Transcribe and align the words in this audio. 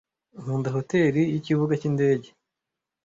Nkunda 0.41 0.69
hoteri 0.75 1.21
yikibuga 1.31 1.73
cyindege. 1.81 2.29